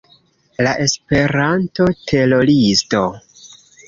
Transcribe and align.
La 0.67 0.71
Esperanto-teroristo 0.85 3.03